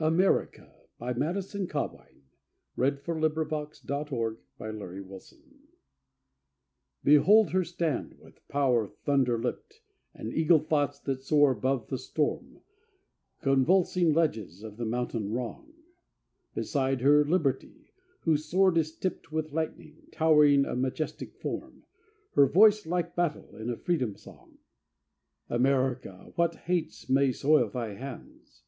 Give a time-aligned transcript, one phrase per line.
[0.00, 0.60] oung, unworthy word To
[0.98, 5.20] thee the Master's hand hath christened AMERICA
[7.04, 9.82] Behold her stand, with power thunder lipped,
[10.14, 12.62] And eagle thoughts that soar above the storm
[13.42, 15.70] Convulsing ledges of the mountain Wrong!
[16.54, 21.84] Beside her Liberty, whose sword is tipped With lightning, towering a majestic form,
[22.36, 24.56] Her voice like battle in a freedom song.
[25.50, 28.62] America, what hates may soil thy hands?